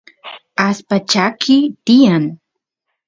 allpa 0.65 0.97
chakiy 1.11 1.63
tiyan 1.85 2.25